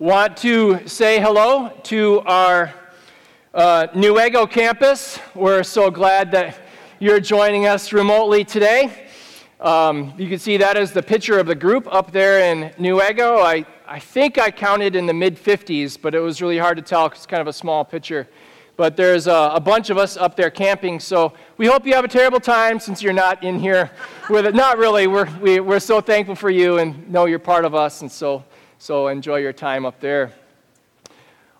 [0.00, 2.72] Want to say hello to our
[3.52, 5.18] uh, Newaygo campus.
[5.34, 6.56] We're so glad that
[6.98, 9.08] you're joining us remotely today.
[9.60, 13.44] Um, you can see that as the picture of the group up there in Newaygo.
[13.44, 16.82] I, I think I counted in the mid 50s, but it was really hard to
[16.82, 18.26] tell because it's kind of a small picture.
[18.78, 22.06] But there's a, a, bunch of us up there camping, so we hope you have
[22.06, 23.90] a terrible time since you're not in here
[24.30, 24.54] with it.
[24.54, 25.06] Not really.
[25.08, 28.00] We're, we, are we are so thankful for you and know you're part of us,
[28.00, 28.42] and so
[28.80, 30.32] so enjoy your time up there.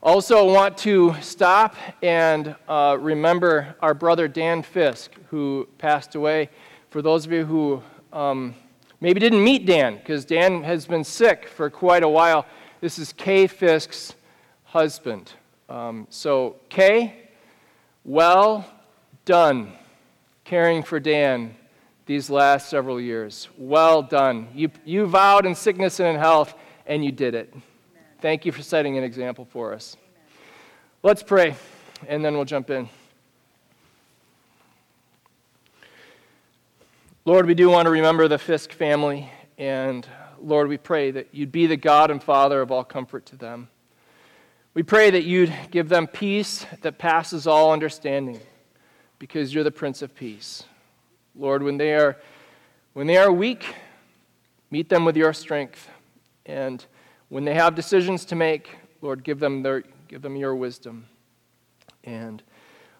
[0.02, 6.48] Also, want to stop and uh, remember our brother Dan Fisk, who passed away.
[6.88, 8.54] For those of you who um,
[9.02, 12.46] maybe didn't meet Dan, because Dan has been sick for quite a while,
[12.80, 14.14] this is Kay Fisk's
[14.64, 15.30] husband.
[15.68, 17.28] Um, so, Kay,
[18.02, 18.64] well
[19.26, 19.73] done
[20.45, 21.54] caring for Dan
[22.06, 23.50] these last several years.
[23.59, 24.48] Well done.
[24.54, 26.54] You, you vowed in sickness and in health
[26.90, 27.50] and you did it.
[27.52, 27.62] Amen.
[28.20, 29.96] Thank you for setting an example for us.
[29.96, 30.26] Amen.
[31.04, 31.54] Let's pray,
[32.09, 32.88] and then we'll jump in.
[37.24, 40.06] Lord, we do want to remember the Fisk family, and
[40.42, 43.68] Lord, we pray that you'd be the God and Father of all comfort to them.
[44.74, 48.40] We pray that you'd give them peace that passes all understanding,
[49.20, 50.65] because you're the Prince of Peace.
[51.37, 52.16] Lord, when they are,
[52.95, 53.76] when they are weak,
[54.72, 55.88] meet them with your strength.
[56.51, 56.84] And
[57.29, 61.06] when they have decisions to make, Lord, give them, their, give them your wisdom.
[62.02, 62.43] And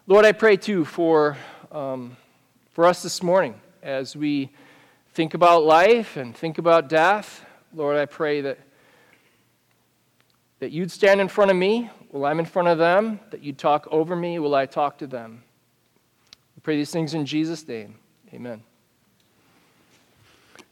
[0.07, 1.37] Lord, I pray too for,
[1.73, 2.17] um,
[2.71, 4.51] for us this morning as we
[5.15, 7.45] think about life and think about death.
[7.75, 8.59] Lord, I pray that,
[10.61, 13.59] that you'd stand in front of me while I'm in front of them, that you'd
[13.59, 15.43] talk over me while I talk to them.
[16.55, 17.97] We pray these things in Jesus' name.
[18.33, 18.63] Amen.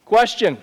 [0.05, 0.57] Question.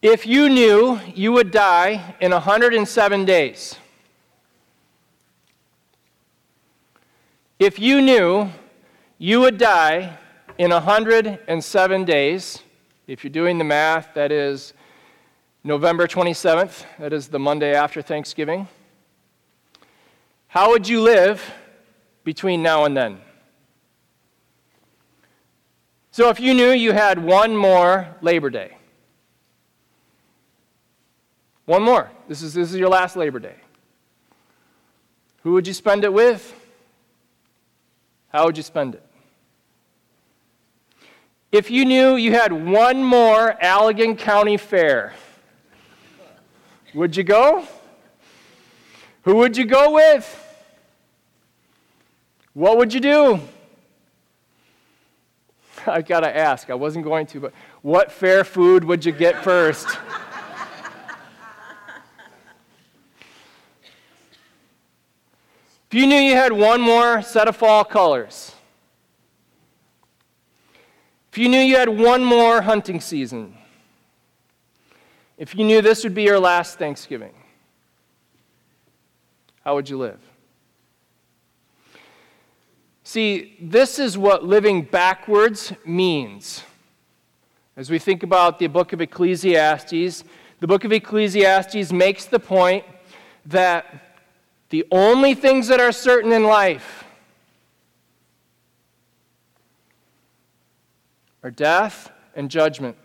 [0.00, 3.74] If you knew you would die in 107 days,
[7.58, 8.48] if you knew
[9.18, 10.16] you would die
[10.56, 12.62] in 107 days,
[13.08, 14.72] if you're doing the math, that is
[15.64, 18.68] November 27th, that is the Monday after Thanksgiving,
[20.46, 21.52] how would you live
[22.22, 23.20] between now and then?
[26.12, 28.77] So if you knew you had one more Labor Day,
[31.68, 32.10] one more.
[32.26, 33.56] This is, this is your last Labor Day.
[35.42, 36.54] Who would you spend it with?
[38.32, 39.04] How would you spend it?
[41.52, 45.12] If you knew you had one more Allegan County Fair,
[46.94, 47.68] would you go?
[49.24, 50.44] Who would you go with?
[52.54, 53.40] What would you do?
[55.86, 56.70] I've gotta ask.
[56.70, 57.52] I wasn't going to, but
[57.82, 59.86] what fair food would you get first?
[65.90, 68.52] If you knew you had one more set of fall colors,
[71.32, 73.56] if you knew you had one more hunting season,
[75.38, 77.32] if you knew this would be your last Thanksgiving,
[79.64, 80.20] how would you live?
[83.02, 86.64] See, this is what living backwards means.
[87.78, 90.24] As we think about the book of Ecclesiastes,
[90.60, 92.84] the book of Ecclesiastes makes the point
[93.46, 94.07] that
[94.70, 97.04] the only things that are certain in life
[101.42, 102.96] are death and judgment.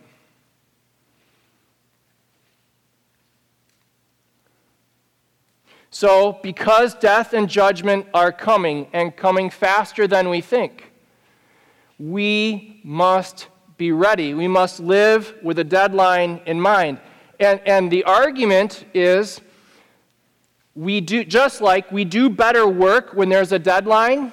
[5.90, 10.92] So, because death and judgment are coming and coming faster than we think,
[12.00, 14.34] we must be ready.
[14.34, 16.98] We must live with a deadline in mind.
[17.38, 19.40] And, and the argument is
[20.74, 24.32] we do, just like we do better work when there's a deadline,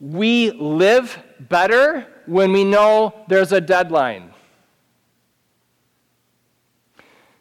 [0.00, 4.32] we live better when we know there's a deadline.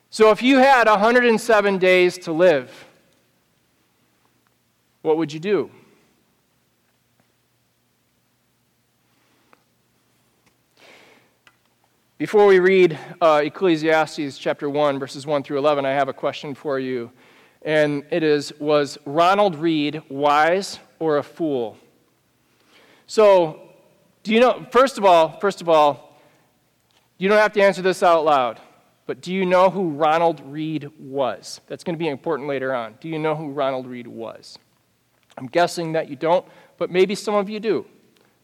[0.10, 2.86] So if you had 107 days to live,
[5.02, 5.72] what would you do?
[12.22, 16.54] Before we read uh, Ecclesiastes chapter 1, verses 1 through 11, I have a question
[16.54, 17.10] for you.
[17.64, 21.80] And it is Was Ronald Read wise or a fool?
[23.08, 23.72] So,
[24.22, 26.22] do you know, first of all, first of all,
[27.18, 28.62] you don't have to answer this out loud,
[29.08, 31.60] but do you know who Ronald Read was?
[31.66, 32.98] That's going to be important later on.
[33.02, 34.60] Do you know who Ronald Read was?
[35.40, 36.46] I'm guessing that you don't,
[36.78, 37.84] but maybe some of you do,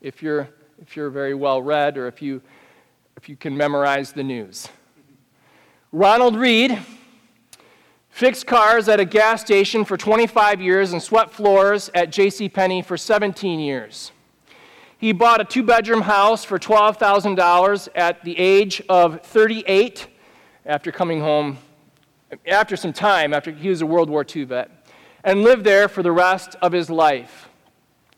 [0.02, 0.50] if you're,
[0.82, 2.42] if you're very well read or if you
[3.18, 4.70] if you can memorize the news.
[5.92, 6.78] Ronald Read
[8.10, 12.48] fixed cars at a gas station for 25 years and swept floors at J.C.
[12.48, 14.12] Penney for 17 years.
[15.00, 20.08] He bought a two bedroom house for $12,000 at the age of 38
[20.68, 21.58] after coming home,
[22.46, 24.70] after some time, after he was a World War II vet,
[25.24, 27.50] and lived there for the rest of his life.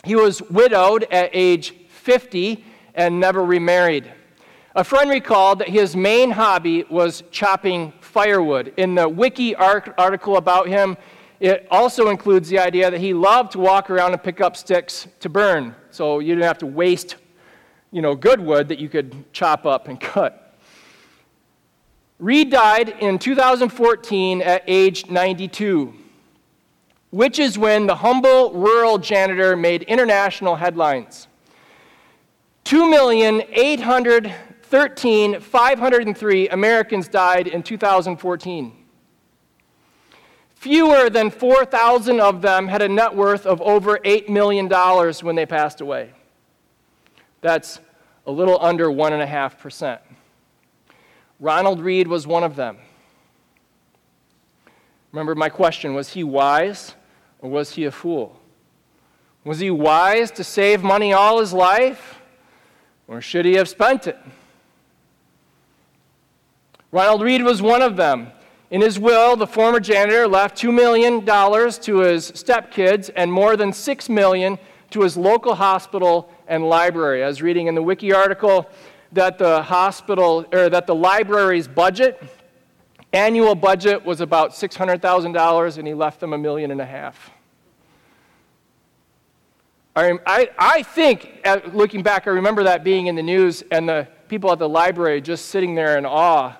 [0.03, 4.11] He was widowed at age 50 and never remarried.
[4.75, 8.71] A friend recalled that his main hobby was chopping firewood.
[8.77, 10.95] In the wiki article about him,
[11.39, 15.07] it also includes the idea that he loved to walk around and pick up sticks
[15.21, 15.73] to burn.
[15.89, 17.15] So you didn't have to waste,
[17.91, 20.53] you know, good wood that you could chop up and cut.
[22.19, 25.93] Read died in 2014 at age 92,
[27.09, 31.27] which is when the humble rural janitor made international headlines.
[32.65, 34.33] 2,800,000
[34.69, 38.71] 13, 503 Americans died in 2014.
[40.53, 44.69] Fewer than 4,000 of them had a net worth of over $8 million
[45.23, 46.11] when they passed away.
[47.41, 47.79] That's
[48.27, 49.99] a little under 1.5%.
[51.39, 52.77] Ronald Read was one of them.
[55.11, 56.93] Remember, my question was he wise
[57.39, 58.39] or was he a fool?
[59.43, 62.21] Was he wise to save money all his life
[63.07, 64.19] or should he have spent it?
[66.91, 68.31] Ronald Read was one of them.
[68.71, 73.73] In his will, the former janitor left $2 million to his stepkids and more than
[73.73, 74.57] 6 million
[74.91, 77.23] to his local hospital and library.
[77.23, 78.69] I was reading in the wiki article
[79.11, 82.21] that the hospital or that the library's budget,
[83.13, 87.31] annual budget was about $600,000 and he left them a million and a half.
[89.95, 94.07] I, I, I think, looking back, I remember that being in the news and the
[94.27, 96.55] people at the library just sitting there in awe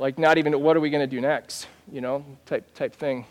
[0.00, 3.26] like not even what are we going to do next, you know, type, type thing.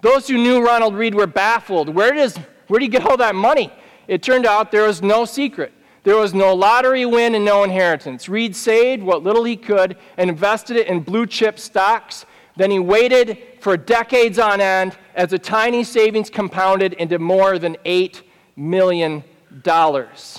[0.00, 1.90] Those who knew Ronald Read were baffled.
[1.90, 2.38] Where, does,
[2.68, 3.70] where did he get all that money?
[4.06, 5.74] It turned out there was no secret.
[6.04, 8.30] There was no lottery win and no inheritance.
[8.30, 12.24] Read saved what little he could and invested it in blue chip stocks.
[12.56, 17.76] Then he waited for decades on end as the tiny savings compounded into more than
[17.84, 18.22] $8
[18.56, 19.22] million.
[19.64, 20.32] The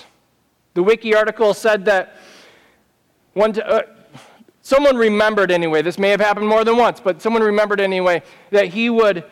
[0.75, 2.16] wiki article said that
[3.34, 3.81] one, uh,
[4.69, 8.21] Someone remembered anyway, this may have happened more than once, but someone remembered anyway
[8.51, 9.24] that he would,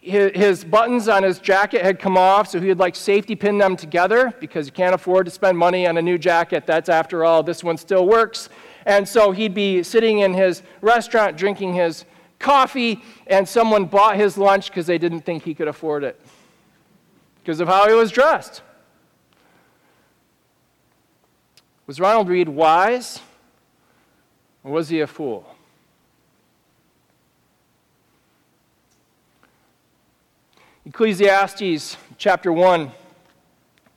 [0.00, 3.76] his buttons on his jacket had come off, so he would like safety pin them
[3.76, 6.66] together because you can't afford to spend money on a new jacket.
[6.66, 8.48] That's after all, this one still works.
[8.84, 12.04] And so he'd be sitting in his restaurant drinking his
[12.40, 16.20] coffee, and someone bought his lunch because they didn't think he could afford it
[17.44, 18.62] because of how he was dressed.
[21.86, 23.20] Was Ronald Read wise?
[24.64, 25.46] Was he a fool?
[30.86, 32.90] Ecclesiastes chapter 1,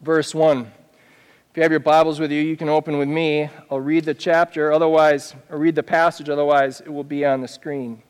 [0.01, 0.59] verse 1.
[0.59, 3.49] If you have your Bibles with you, you can open with me.
[3.71, 7.47] I'll read the chapter, otherwise, or read the passage, otherwise, it will be on the
[7.47, 8.01] screen.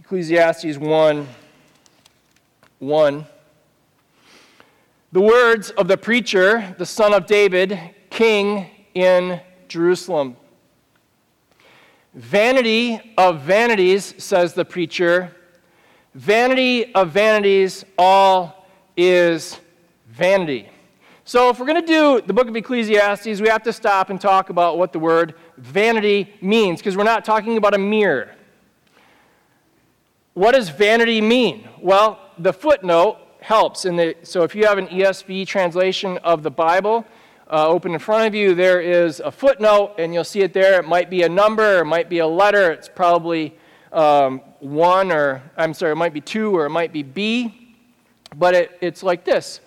[0.00, 1.28] Ecclesiastes 1
[2.78, 3.26] 1.
[5.12, 7.78] The words of the preacher, the son of David,
[8.08, 10.36] king in Jerusalem.
[12.18, 15.30] Vanity of vanities, says the preacher.
[16.16, 19.60] Vanity of vanities, all is
[20.08, 20.68] vanity.
[21.24, 24.20] So, if we're going to do the book of Ecclesiastes, we have to stop and
[24.20, 28.34] talk about what the word vanity means, because we're not talking about a mirror.
[30.34, 31.68] What does vanity mean?
[31.80, 33.82] Well, the footnote helps.
[33.82, 37.06] The, so, if you have an ESV translation of the Bible,
[37.50, 40.78] uh, open in front of you, there is a footnote, and you'll see it there.
[40.80, 42.70] It might be a number, it might be a letter.
[42.70, 43.56] It's probably
[43.92, 47.76] um, one, or I'm sorry, it might be two, or it might be B.
[48.36, 49.60] But it, it's like this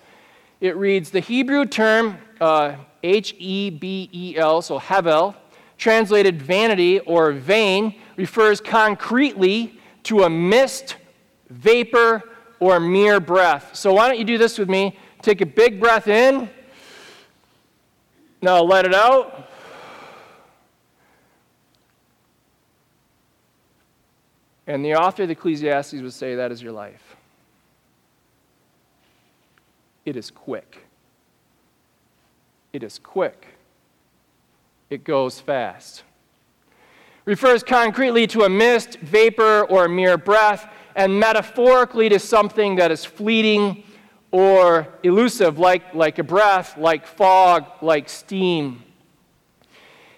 [0.59, 5.35] it reads the Hebrew term uh, H E B E L, so Hevel,
[5.77, 10.97] translated vanity or vain, refers concretely to a mist,
[11.49, 12.21] vapor,
[12.59, 13.75] or mere breath.
[13.75, 14.97] So why don't you do this with me?
[15.23, 16.47] Take a big breath in
[18.41, 19.49] now let it out.
[24.67, 27.15] And the author of the Ecclesiastes would say that is your life.
[30.05, 30.85] It is quick.
[32.73, 33.47] It is quick.
[34.89, 36.03] It goes fast.
[37.25, 42.91] Refers concretely to a mist, vapor, or a mere breath, and metaphorically to something that
[42.91, 43.83] is fleeting
[44.31, 48.83] or elusive, like, like a breath, like fog, like steam.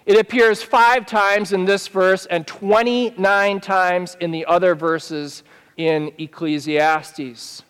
[0.06, 5.42] It appears five times in this verse and 29 times in the other verses
[5.76, 7.62] in Ecclesiastes.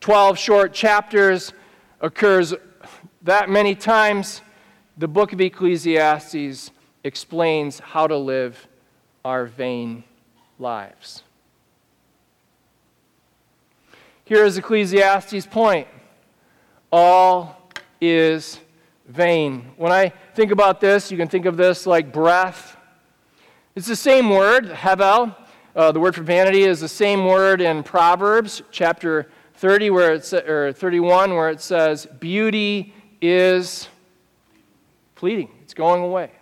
[0.00, 1.52] 12 short chapters
[2.00, 2.54] occurs
[3.22, 4.42] that many times.
[4.98, 6.70] The book of Ecclesiastes
[7.02, 8.68] explains how to live
[9.24, 10.04] our vain
[10.58, 11.22] lives.
[14.26, 15.86] Here is Ecclesiastes' point
[16.90, 18.58] all is
[19.06, 19.70] vain.
[19.76, 22.76] When I think about this, you can think of this like breath.
[23.76, 25.32] It's the same word, hevel.
[25.76, 30.32] Uh, the word for vanity is the same word in Proverbs chapter 30, where it's
[30.32, 33.88] or 31, where it says, "Beauty is
[35.14, 36.32] fleeting; it's going away."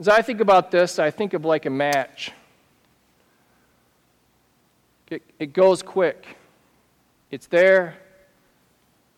[0.00, 2.32] As I think about this, I think of like a match.
[5.08, 6.36] It, it goes quick.
[7.30, 7.96] It's there,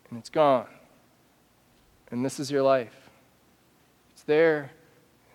[0.09, 0.67] and it's gone.
[2.11, 2.95] And this is your life.
[4.11, 4.71] It's there,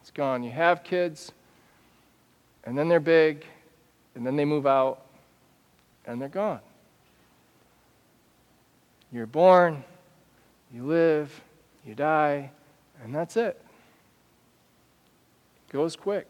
[0.01, 0.43] it's gone.
[0.43, 1.33] You have kids,
[2.65, 3.47] and then they're big,
[4.15, 5.03] and then they move out,
[6.07, 6.61] and they're gone.
[9.13, 9.85] You're born,
[10.73, 11.41] you live,
[11.87, 12.51] you die,
[13.03, 13.61] and that's it.
[15.69, 16.27] It goes quick.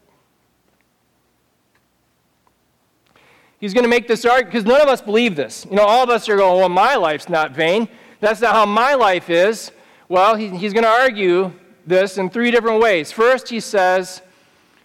[3.60, 5.66] He's going to make this argument because none of us believe this.
[5.70, 7.88] You know, all of us are going, well, my life's not vain.
[8.20, 9.70] That's not how my life is.
[10.08, 11.52] Well, he, he's going to argue
[11.86, 13.12] this in three different ways.
[13.12, 14.22] First, he says,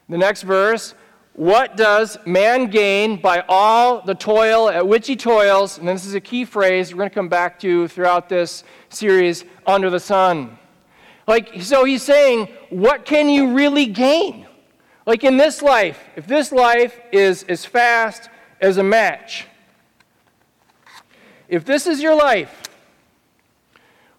[0.08, 0.94] the next verse,
[1.34, 5.78] what does man gain by all the toil at which he toils?
[5.78, 9.46] And this is a key phrase we're going to come back to throughout this series
[9.66, 10.58] under the sun.
[11.28, 14.48] Like, so he's saying, what can you really gain?
[15.06, 18.30] Like in this life, if this life is as fast
[18.62, 19.48] as a match.
[21.48, 22.62] If this is your life,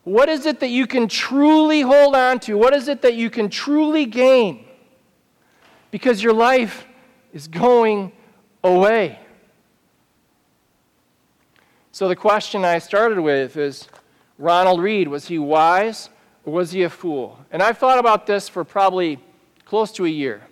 [0.04, 2.56] what is it that you can truly hold on to?
[2.56, 4.64] What is it that you can truly gain?
[5.90, 6.87] Because your life
[7.32, 8.12] is going
[8.64, 9.18] away.
[11.92, 13.88] So, the question I started with is
[14.38, 16.09] Ronald Read, was he wise
[16.44, 17.38] or was he a fool?
[17.50, 19.18] And I've thought about this for probably
[19.64, 20.42] close to a year.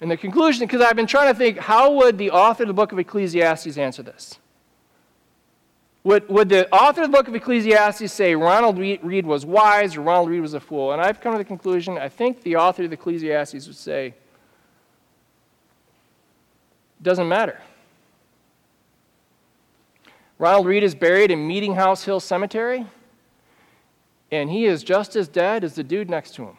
[0.00, 2.74] And the conclusion, because I've been trying to think, how would the author of the
[2.74, 4.38] book of Ecclesiastes answer this?
[6.04, 10.02] Would, would the author of the book of Ecclesiastes say Ronald Read was wise or
[10.02, 10.92] Ronald Read was a fool?
[10.92, 14.06] And I've come to the conclusion, I think the author of the Ecclesiastes would say,
[14.06, 14.14] it
[17.02, 17.60] doesn't matter.
[20.38, 22.86] Ronald Read is buried in Meeting House Hill Cemetery,
[24.30, 26.56] and he is just as dead as the dude next to him.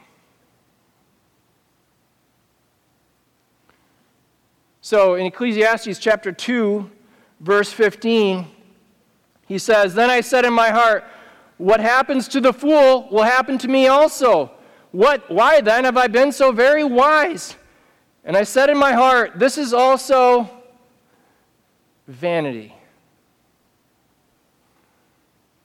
[4.89, 6.89] So in Ecclesiastes chapter 2,
[7.41, 8.47] verse 15,
[9.47, 11.03] he says, Then I said in my heart,
[11.59, 14.49] What happens to the fool will happen to me also.
[14.91, 17.55] What, why then have I been so very wise?
[18.23, 20.49] And I said in my heart, This is also
[22.07, 22.73] vanity.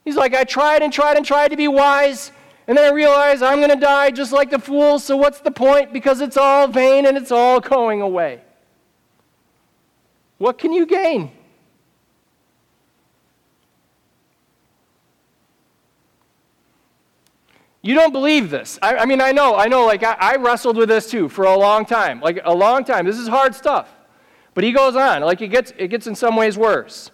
[0.05, 2.31] He's like, I tried and tried and tried to be wise,
[2.67, 5.51] and then I realized I'm going to die just like the fool, so what's the
[5.51, 5.95] point?
[5.95, 8.43] Because it's all vain and it's all going away.
[10.45, 11.33] What can you gain?
[17.81, 18.79] You don't believe this.
[18.83, 21.47] I, I mean, I know, I know, like, I, I wrestled with this too for
[21.47, 22.21] a long time.
[22.21, 23.07] Like, a long time.
[23.07, 23.89] This is hard stuff.
[24.53, 25.23] But he goes on.
[25.23, 27.11] Like, it gets, it gets in some ways worse.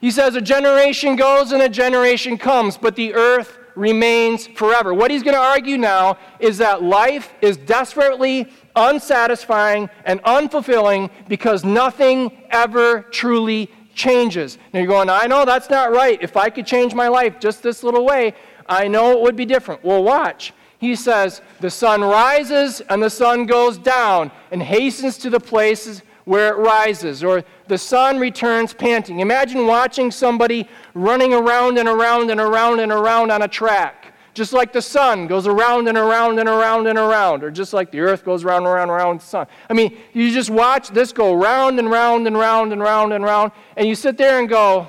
[0.00, 4.94] He says, A generation goes and a generation comes, but the earth remains forever.
[4.94, 11.64] What he's going to argue now is that life is desperately unsatisfying and unfulfilling because
[11.64, 14.58] nothing ever truly changes.
[14.72, 16.18] Now you're going, I know that's not right.
[16.22, 18.34] If I could change my life just this little way,
[18.68, 19.82] I know it would be different.
[19.82, 20.52] Well, watch.
[20.78, 26.02] He says, The sun rises and the sun goes down and hastens to the places
[26.26, 29.20] where it rises, or the sun returns panting.
[29.20, 34.05] Imagine watching somebody running around and around and around and around on a track,
[34.36, 37.90] just like the sun goes around and around and around and around, or just like
[37.90, 39.46] the earth goes around and around and around the sun.
[39.70, 43.24] I mean, you just watch this go round and round and round and round and
[43.24, 44.88] round, and you sit there and go,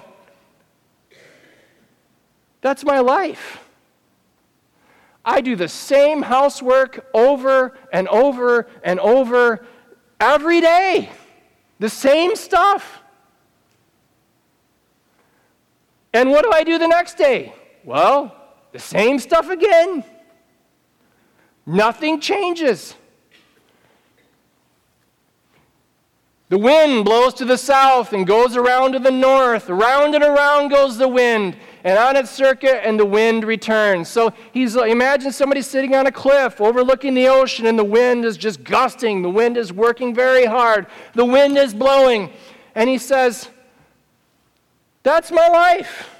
[2.60, 3.64] That's my life.
[5.24, 9.66] I do the same housework over and over and over
[10.20, 11.10] every day.
[11.80, 13.02] The same stuff.
[16.12, 17.54] And what do I do the next day?
[17.86, 18.37] Well,
[18.72, 20.04] the same stuff again.
[21.66, 22.96] Nothing changes.
[26.50, 29.70] The wind blows to the south and goes around to the north.
[29.70, 31.58] Around and around goes the wind.
[31.84, 34.10] and on its circuit, and the wind returns.
[34.10, 38.36] So he's imagine somebody sitting on a cliff overlooking the ocean, and the wind is
[38.36, 39.22] just gusting.
[39.22, 40.88] The wind is working very hard.
[41.14, 42.32] The wind is blowing.
[42.76, 43.50] And he says,
[45.04, 46.17] That's my life.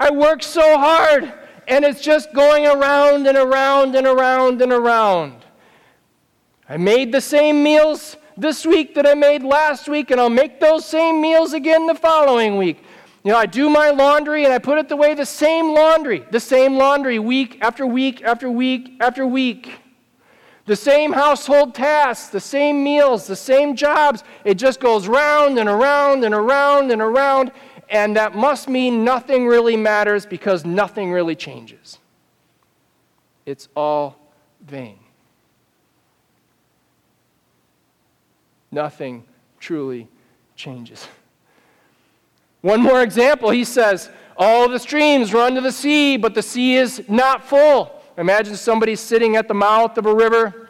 [0.00, 1.30] I work so hard,
[1.68, 5.44] and it's just going around and around and around and around.
[6.66, 10.58] I made the same meals this week that I made last week, and I'll make
[10.58, 12.82] those same meals again the following week.
[13.24, 16.40] You know, I do my laundry and I put it away the same laundry, the
[16.40, 19.80] same laundry week after week after week after week.
[20.64, 24.24] The same household tasks, the same meals, the same jobs.
[24.44, 27.50] It just goes round and around and around and around.
[27.90, 31.98] And that must mean nothing really matters because nothing really changes.
[33.44, 34.16] It's all
[34.64, 34.98] vain.
[38.70, 39.24] Nothing
[39.58, 40.06] truly
[40.54, 41.08] changes.
[42.60, 46.76] One more example, he says, All the streams run to the sea, but the sea
[46.76, 48.00] is not full.
[48.16, 50.68] Imagine somebody sitting at the mouth of a river,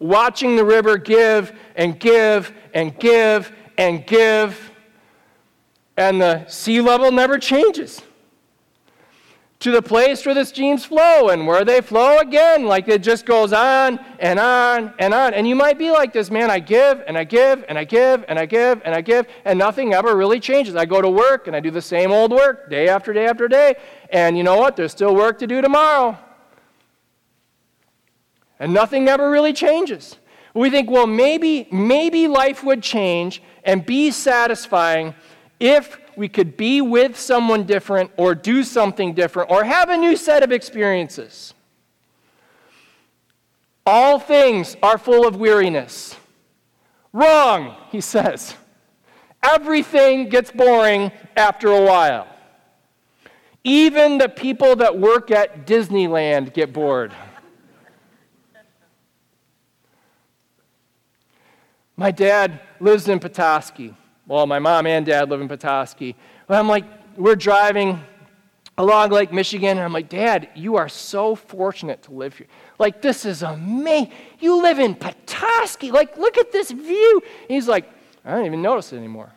[0.00, 4.71] watching the river give and give and give and give,
[5.96, 8.02] and the sea level never changes
[9.62, 12.64] to the place where the streams flow and where they flow again.
[12.64, 15.34] Like it just goes on and on and on.
[15.34, 18.24] And you might be like this, man, I give and I give and I give
[18.26, 20.74] and I give and I give, and nothing ever really changes.
[20.74, 23.46] I go to work and I do the same old work day after day after
[23.46, 23.76] day.
[24.10, 24.74] And you know what?
[24.74, 26.18] There's still work to do tomorrow.
[28.58, 30.16] And nothing ever really changes.
[30.54, 35.14] We think, well, maybe, maybe life would change and be satisfying
[35.62, 40.16] if we could be with someone different or do something different or have a new
[40.16, 41.54] set of experiences.
[43.86, 46.16] All things are full of weariness.
[47.12, 48.56] Wrong, he says.
[49.40, 52.26] Everything gets boring after a while.
[53.62, 57.14] Even the people that work at Disneyland get bored.
[61.96, 63.94] My dad lives in Petoskey.
[64.26, 66.16] Well, my mom and dad live in Petoskey.
[66.48, 66.84] Well, I'm like,
[67.16, 68.00] we're driving
[68.78, 72.46] along Lake Michigan, and I'm like, Dad, you are so fortunate to live here.
[72.78, 74.12] Like, this is amazing.
[74.40, 75.90] You live in Petoskey.
[75.90, 77.22] Like, look at this view.
[77.42, 77.90] And he's like,
[78.24, 79.32] I don't even notice it anymore.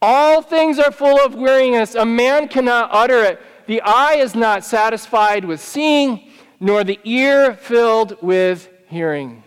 [0.00, 1.94] All things are full of weariness.
[1.94, 3.40] A man cannot utter it.
[3.66, 9.44] The eye is not satisfied with seeing, nor the ear filled with hearing.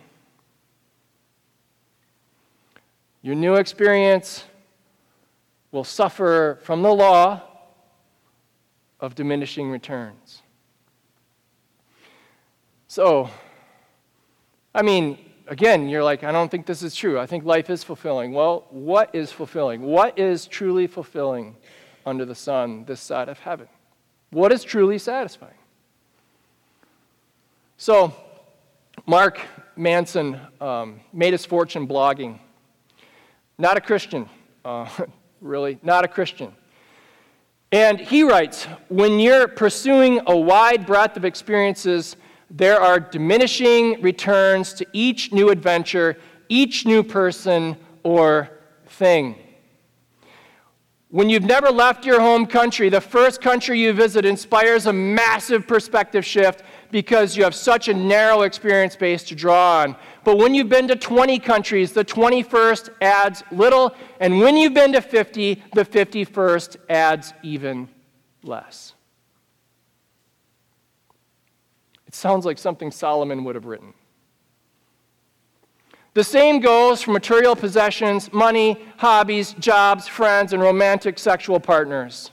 [3.25, 4.43] Your new experience
[5.71, 7.41] will suffer from the law
[8.99, 10.43] of diminishing returns.
[12.87, 13.31] So,
[14.75, 17.19] I mean, again, you're like, I don't think this is true.
[17.19, 18.31] I think life is fulfilling.
[18.31, 19.81] Well, what is fulfilling?
[19.81, 21.55] What is truly fulfilling
[22.05, 23.67] under the sun this side of heaven?
[24.29, 25.57] What is truly satisfying?
[27.77, 28.13] So,
[29.07, 29.41] Mark
[29.75, 32.37] Manson um, made his fortune blogging.
[33.57, 34.29] Not a Christian,
[34.63, 34.89] uh,
[35.41, 36.53] really, not a Christian.
[37.71, 42.15] And he writes when you're pursuing a wide breadth of experiences,
[42.49, 48.49] there are diminishing returns to each new adventure, each new person or
[48.85, 49.35] thing.
[51.09, 55.67] When you've never left your home country, the first country you visit inspires a massive
[55.67, 56.61] perspective shift
[56.95, 59.97] because you have such a narrow experience base to draw on.
[60.23, 63.93] But when you've been to 20 countries, the 21st adds little.
[64.21, 67.89] And when you've been to 50, the 51st adds even
[68.43, 68.93] less.
[72.07, 73.93] It sounds like something Solomon would have written.
[76.13, 82.31] The same goes for material possessions, money, hobbies, jobs, friends, and romantic sexual partners.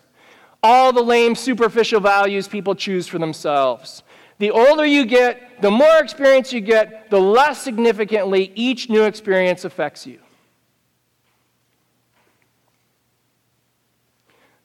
[0.62, 4.05] All the lame, superficial values people choose for themselves.
[4.42, 9.64] The older you get, the more experience you get, the less significantly each new experience
[9.64, 10.18] affects you.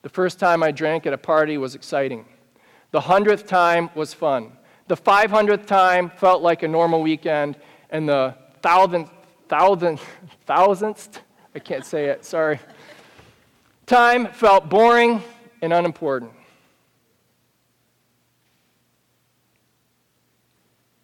[0.01, 2.25] The first time I drank at a party was exciting.
[2.89, 4.51] The hundredth time was fun.
[4.87, 7.55] The 500th time felt like a normal weekend.
[7.91, 9.11] And the thousandth,
[9.47, 10.03] thousandth,
[10.47, 11.21] thousandth,
[11.53, 12.59] I can't say it, sorry,
[13.85, 15.21] time felt boring
[15.61, 16.31] and unimportant.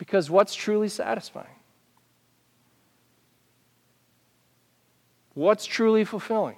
[0.05, 1.47] Because what's truly satisfying?
[5.33, 6.57] What's truly fulfilling?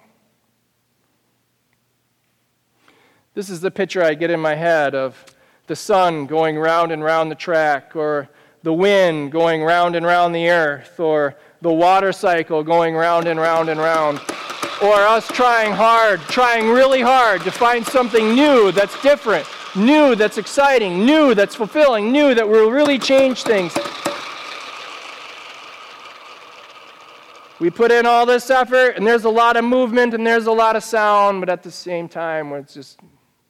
[3.36, 5.24] This is the picture I get in my head of
[5.68, 8.30] the sun going round and round the track, or
[8.64, 13.40] the wind going round and round the earth, or the water cycle going round and
[13.40, 14.22] round and round.
[14.82, 20.38] or us trying hard, trying really hard to find something new that's different, new that's
[20.38, 23.76] exciting, new that's fulfilling, new that will really change things.
[27.60, 30.52] We put in all this effort, and there's a lot of movement and there's a
[30.52, 33.00] lot of sound, but at the same time, we're just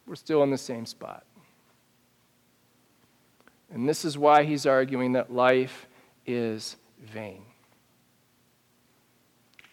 [0.08, 1.26] we're still in the same spot.
[3.72, 5.88] And this is why he's arguing that life
[6.26, 7.42] is vain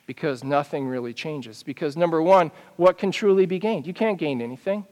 [0.07, 1.63] because nothing really changes.
[1.63, 3.87] Because, number one, what can truly be gained?
[3.87, 4.87] You can't gain anything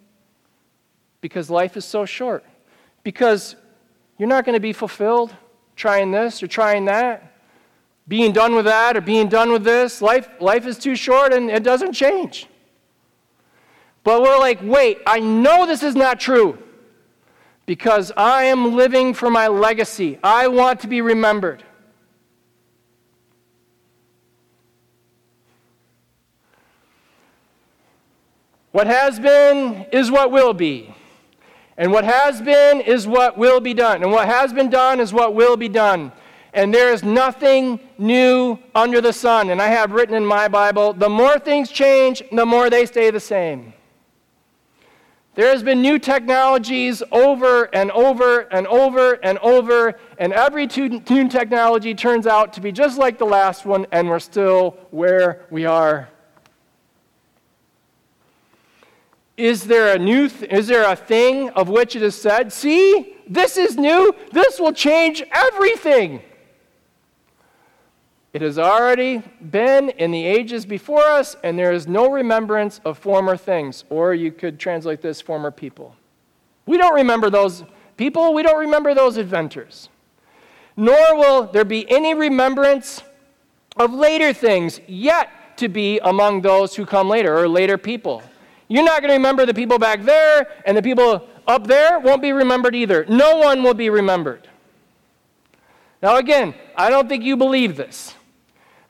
[1.20, 2.44] because life is so short.
[3.02, 3.56] Because
[4.18, 5.34] you're not going to be fulfilled
[5.76, 7.38] trying this or trying that,
[8.06, 10.02] being done with that or being done with this.
[10.02, 12.46] Life, life is too short and it doesn't change.
[14.02, 16.58] But we're like, wait, I know this is not true
[17.66, 20.18] because I am living for my legacy.
[20.22, 21.62] I want to be remembered.
[28.72, 30.94] What has been is what will be.
[31.80, 34.02] And what has been is what will be done.
[34.02, 36.12] And what has been done is what will be done.
[36.52, 39.48] And there is nothing new under the sun.
[39.48, 43.10] And I have written in my Bible the more things change, the more they stay
[43.10, 43.72] the same.
[45.36, 51.28] There has been new technologies over and over and over and over, and every new
[51.30, 55.64] technology turns out to be just like the last one, and we're still where we
[55.64, 56.10] are
[59.40, 63.16] Is there a new th- is there a thing of which it is said, "See,
[63.26, 64.14] this is new.
[64.32, 66.20] This will change everything."
[68.34, 72.98] It has already been in the ages before us, and there is no remembrance of
[72.98, 73.84] former things.
[73.88, 75.96] Or you could translate this former people.
[76.66, 77.64] We don't remember those
[77.96, 79.88] people, we don't remember those inventors.
[80.76, 83.02] Nor will there be any remembrance
[83.76, 88.22] of later things yet to be among those who come later, or later people.
[88.70, 92.22] You're not going to remember the people back there, and the people up there won't
[92.22, 93.04] be remembered either.
[93.08, 94.48] No one will be remembered.
[96.00, 98.14] Now, again, I don't think you believe this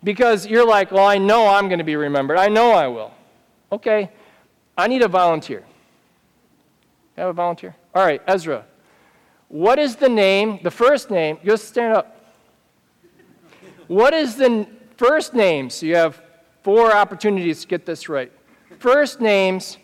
[0.04, 2.36] because you're like, well, I know I'm going to be remembered.
[2.36, 3.14] I know I will.
[3.72, 4.10] Okay,
[4.76, 5.64] I need a volunteer.
[7.16, 7.74] Have a volunteer?
[7.94, 8.66] All right, Ezra.
[9.48, 11.38] What is the name, the first name?
[11.42, 12.34] Just stand up.
[13.86, 14.66] What is the
[14.98, 15.70] first name?
[15.70, 16.20] So you have
[16.62, 18.30] four opportunities to get this right
[18.80, 19.76] first names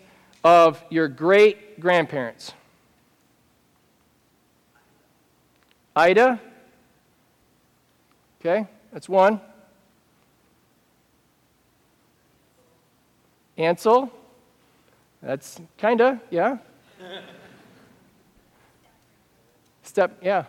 [0.42, 2.52] of your great grandparents?
[5.94, 6.40] Ida.
[8.40, 9.40] Okay, that's one.
[13.58, 14.10] Ansel.
[15.22, 16.58] That's kinda, yeah.
[19.82, 20.44] Step, yeah.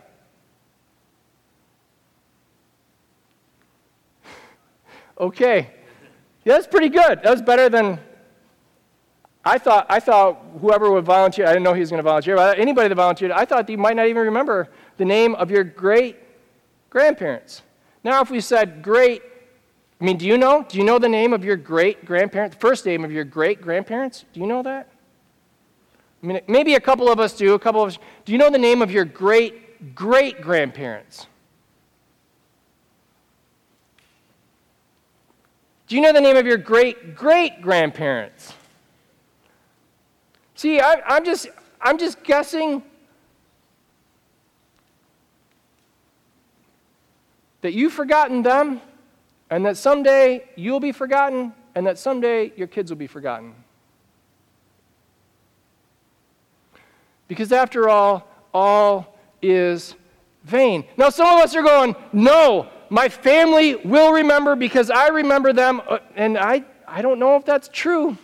[5.19, 5.69] okay.
[6.45, 7.23] Yeah, that's pretty good.
[7.23, 7.99] That was better than
[9.47, 12.35] I thought, I thought whoever would volunteer, I didn't know he was going to volunteer,
[12.35, 15.63] but anybody that volunteered, I thought you might not even remember the name of your
[15.63, 16.17] great
[16.89, 17.61] grandparents.
[18.03, 19.21] Now, if we said great,
[20.01, 20.65] I mean, do you know?
[20.67, 22.57] Do you know the name of your great grandparents?
[22.57, 24.25] The first name of your great grandparents?
[24.33, 24.89] Do you know that?
[26.21, 27.99] I mean, maybe a couple of us do, a couple of us.
[28.25, 31.25] Do you know the name of your great great grandparents?
[35.87, 38.56] Do you know the name of your great great grandparents?
[40.57, 42.81] See, I, I'm, just, I'm just guessing
[47.61, 48.81] that you've forgotten them,
[49.51, 53.53] and that someday you'll be forgotten, and that someday your kids will be forgotten.
[57.27, 59.93] Because after all, all is
[60.43, 60.85] vain.
[60.97, 65.83] Now, some of us are going, no, my family will remember because I remember them,
[65.87, 68.17] uh, and I, I don't know if that's true.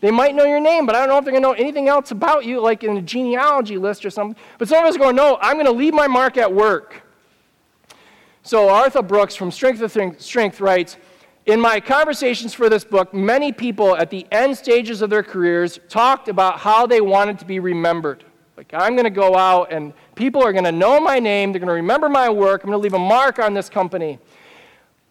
[0.00, 1.88] They might know your name, but I don't know if they're going to know anything
[1.88, 4.40] else about you, like in a genealogy list or something.
[4.58, 7.02] But some of us are going, no, I'm going to leave my mark at work.
[8.42, 10.96] So Arthur Brooks from Strength to Strength writes,
[11.46, 15.78] in my conversations for this book, many people at the end stages of their careers
[15.88, 18.24] talked about how they wanted to be remembered.
[18.56, 21.60] Like, I'm going to go out and people are going to know my name, they're
[21.60, 24.18] going to remember my work, I'm going to leave a mark on this company.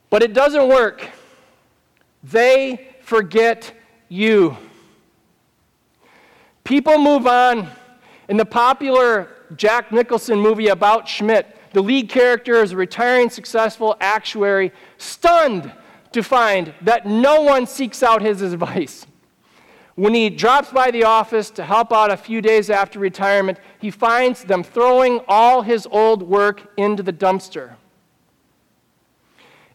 [0.09, 1.09] But it doesn't work.
[2.23, 3.73] They forget
[4.09, 4.57] you.
[6.65, 7.69] People move on.
[8.27, 13.95] In the popular Jack Nicholson movie about Schmidt, the lead character is a retiring successful
[14.01, 15.71] actuary, stunned
[16.11, 19.05] to find that no one seeks out his advice.
[19.93, 23.91] When he drops by the office to help out a few days after retirement, he
[23.91, 27.75] finds them throwing all his old work into the dumpster.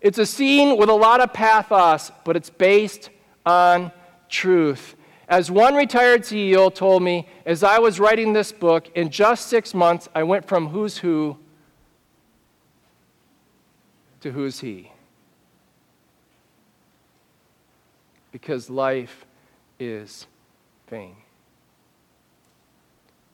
[0.00, 3.11] It's a scene with a lot of pathos, but it's based
[3.46, 3.92] on
[4.29, 4.96] truth.
[5.31, 9.73] As one retired CEO told me, as I was writing this book, in just six
[9.73, 11.38] months, I went from who's who
[14.23, 14.90] to who's he.
[18.33, 19.25] Because life
[19.79, 20.27] is
[20.88, 21.14] vain.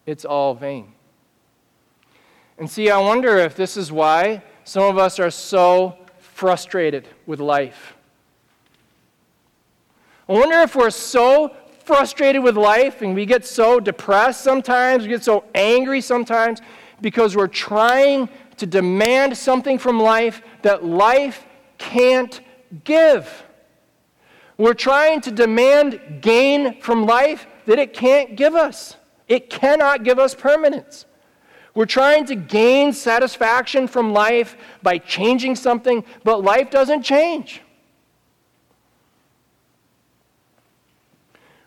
[0.05, 0.93] It's all vain.
[2.59, 7.41] And see, I wonder if this is why some of us are so frustrated with
[7.41, 7.95] life.
[10.29, 11.55] I wonder if we're so
[11.87, 16.61] frustrated with life and we get so depressed sometimes, we get so angry sometimes
[17.01, 21.47] because we're trying to demand something from life that life
[21.79, 22.41] can't
[22.83, 23.45] give.
[24.59, 28.97] We're trying to demand gain from life that it can't give us.
[29.29, 31.05] It cannot give us permanence.
[31.75, 37.61] We're trying to gain satisfaction from life by changing something, but life doesn't change.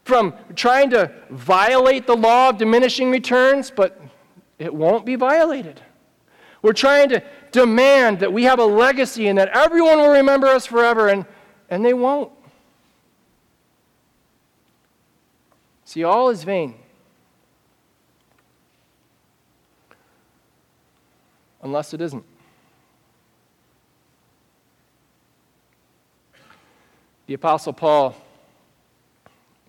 [0.09, 4.01] From trying to violate the law of diminishing returns, but
[4.57, 5.79] it won't be violated.
[6.63, 10.65] We're trying to demand that we have a legacy and that everyone will remember us
[10.65, 11.27] forever, and,
[11.69, 12.31] and they won't.
[15.85, 16.73] See, all is vain.
[21.61, 22.25] Unless it isn't.
[27.27, 28.15] The Apostle Paul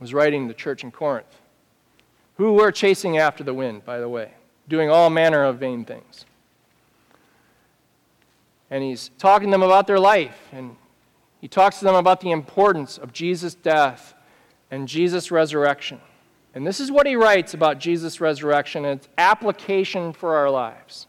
[0.01, 1.41] was writing the church in Corinth,
[2.37, 4.33] who were chasing after the wind, by the way,
[4.69, 6.25] doing all manner of vain things.
[8.71, 10.77] And he's talking to them about their life, and
[11.41, 14.15] he talks to them about the importance of Jesus' death
[14.71, 16.01] and Jesus' resurrection.
[16.55, 21.07] And this is what he writes about Jesus' resurrection and its application for our lives.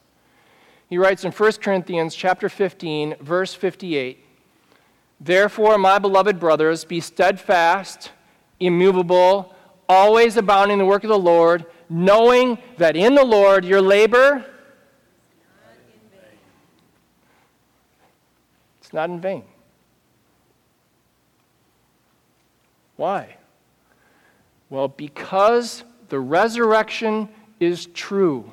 [0.89, 4.25] He writes in 1 Corinthians chapter 15, verse 58,
[5.19, 8.11] Therefore, my beloved brothers, be steadfast,
[8.61, 9.53] immovable,
[9.89, 14.45] always abounding in the work of the Lord, knowing that in the Lord your labor
[18.79, 19.43] it's not in vain.
[22.97, 23.37] Why?
[24.69, 28.51] Well, because the resurrection is true.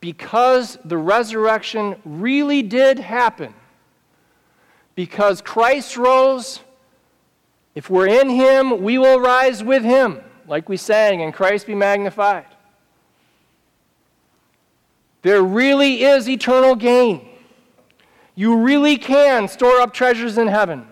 [0.00, 3.54] Because the resurrection really did happen.
[4.94, 6.60] Because Christ rose,
[7.76, 11.74] if we're in Him, we will rise with Him, like we sang, and Christ be
[11.74, 12.46] magnified.
[15.20, 17.28] There really is eternal gain.
[18.34, 20.86] You really can store up treasures in heaven.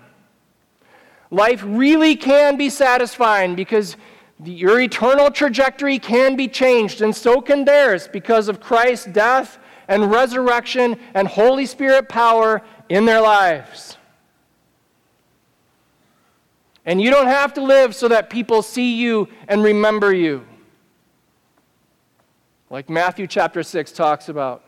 [1.31, 3.97] Life really can be satisfying because
[4.39, 9.59] the, your eternal trajectory can be changed, and so can theirs because of Christ's death
[9.89, 13.97] and resurrection and Holy Spirit power in their lives.
[16.87, 20.45] And you don't have to live so that people see you and remember you.
[22.69, 24.65] Like Matthew chapter 6 talks about.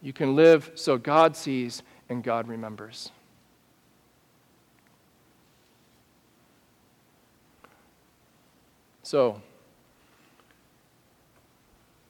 [0.00, 3.10] You can live so God sees and God remembers.
[9.02, 9.40] So,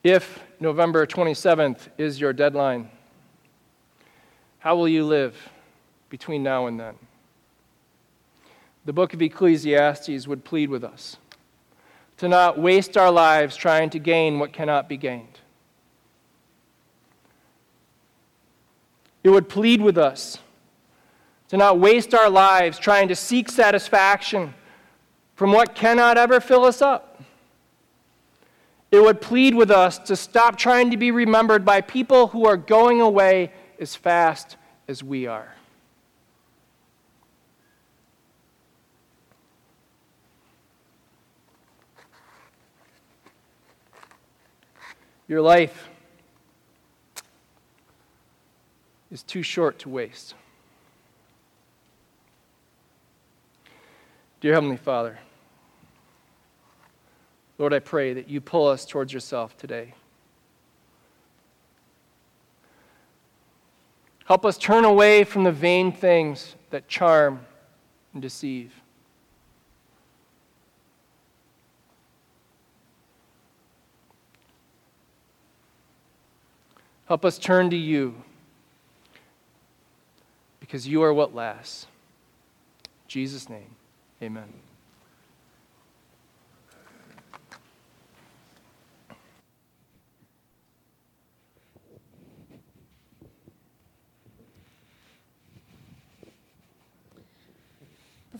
[0.02, 2.90] if November 27th is your deadline,
[4.58, 5.36] how will you live
[6.08, 6.94] between now and then?
[8.84, 11.16] The book of Ecclesiastes would plead with us
[12.18, 15.40] to not waste our lives trying to gain what cannot be gained.
[19.22, 20.38] It would plead with us
[21.48, 24.54] to not waste our lives trying to seek satisfaction
[25.34, 27.22] from what cannot ever fill us up.
[28.90, 32.56] It would plead with us to stop trying to be remembered by people who are
[32.56, 34.56] going away as fast
[34.88, 35.54] as we are.
[45.28, 45.90] Your life
[49.10, 50.34] is too short to waste.
[54.40, 55.18] Dear Heavenly Father,
[57.58, 59.92] Lord, I pray that you pull us towards yourself today.
[64.24, 67.40] Help us turn away from the vain things that charm
[68.12, 68.77] and deceive.
[77.08, 78.22] Help us turn to you
[80.60, 81.86] because you are what lasts.
[82.84, 83.74] In Jesus' name,
[84.22, 84.52] amen.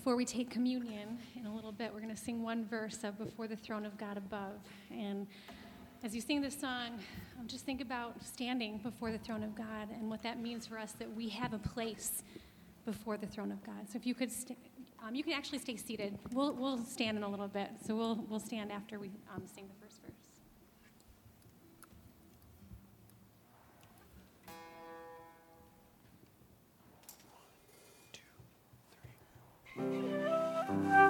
[0.09, 3.19] before we take communion in a little bit, we're going to sing one verse of
[3.19, 4.59] Before the Throne of God Above.
[4.91, 5.27] And
[6.05, 7.01] as you sing this song,
[7.39, 10.79] um, just think about standing before the throne of God and what that means for
[10.79, 12.23] us that we have a place
[12.85, 13.89] before the throne of God.
[13.91, 14.59] So if you could, st-
[15.05, 16.17] um, you can actually stay seated.
[16.33, 17.71] We'll, we'll stand in a little bit.
[17.85, 19.88] So we'll, we'll stand after we um, sing the first.